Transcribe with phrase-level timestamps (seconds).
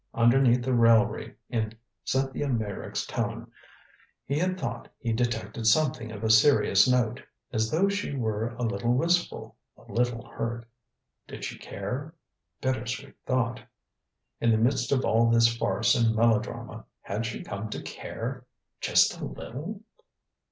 [0.15, 3.51] Underneath the raillery in Cynthia Meyrick's tone
[4.25, 7.21] he had thought he detected something of a serious note
[7.53, 10.65] as though she were a little wistful a little hurt.
[11.27, 12.15] Did she care?
[12.61, 13.61] Bitter sweet thought!
[14.39, 18.47] In the midst of all this farce and melodrama, had she come to care?
[18.79, 19.83] just a little?